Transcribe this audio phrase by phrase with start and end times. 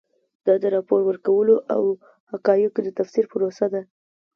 [0.45, 1.83] دا د راپور ورکولو او
[2.31, 3.81] حقایقو د تفسیر پروسه ده.